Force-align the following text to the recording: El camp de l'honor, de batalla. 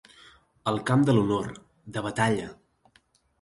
El 0.71 0.79
camp 0.89 1.03
de 1.09 1.15
l'honor, 1.17 1.51
de 1.99 2.03
batalla. 2.07 2.49